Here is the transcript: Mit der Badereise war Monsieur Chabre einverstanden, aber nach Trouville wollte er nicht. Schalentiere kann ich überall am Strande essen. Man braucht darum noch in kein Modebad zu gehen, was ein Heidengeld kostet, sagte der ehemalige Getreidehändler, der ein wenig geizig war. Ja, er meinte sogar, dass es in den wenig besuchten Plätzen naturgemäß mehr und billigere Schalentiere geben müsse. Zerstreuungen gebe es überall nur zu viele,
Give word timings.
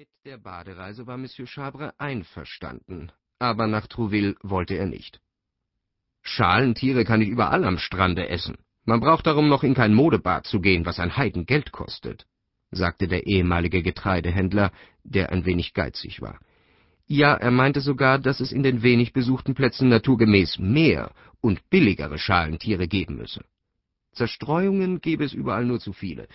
Mit 0.00 0.08
der 0.24 0.38
Badereise 0.38 1.06
war 1.06 1.18
Monsieur 1.18 1.46
Chabre 1.46 1.92
einverstanden, 1.98 3.12
aber 3.38 3.66
nach 3.66 3.86
Trouville 3.86 4.34
wollte 4.42 4.74
er 4.78 4.86
nicht. 4.86 5.20
Schalentiere 6.22 7.04
kann 7.04 7.20
ich 7.20 7.28
überall 7.28 7.66
am 7.66 7.76
Strande 7.76 8.26
essen. 8.30 8.56
Man 8.86 9.00
braucht 9.00 9.26
darum 9.26 9.50
noch 9.50 9.62
in 9.62 9.74
kein 9.74 9.92
Modebad 9.92 10.46
zu 10.46 10.62
gehen, 10.62 10.86
was 10.86 11.00
ein 11.00 11.18
Heidengeld 11.18 11.70
kostet, 11.70 12.24
sagte 12.70 13.08
der 13.08 13.26
ehemalige 13.26 13.82
Getreidehändler, 13.82 14.72
der 15.04 15.32
ein 15.32 15.44
wenig 15.44 15.74
geizig 15.74 16.22
war. 16.22 16.40
Ja, 17.06 17.34
er 17.34 17.50
meinte 17.50 17.82
sogar, 17.82 18.18
dass 18.18 18.40
es 18.40 18.52
in 18.52 18.62
den 18.62 18.82
wenig 18.82 19.12
besuchten 19.12 19.52
Plätzen 19.52 19.90
naturgemäß 19.90 20.58
mehr 20.58 21.12
und 21.42 21.68
billigere 21.68 22.16
Schalentiere 22.16 22.88
geben 22.88 23.16
müsse. 23.16 23.44
Zerstreuungen 24.12 25.02
gebe 25.02 25.24
es 25.24 25.34
überall 25.34 25.66
nur 25.66 25.78
zu 25.78 25.92
viele, 25.92 26.26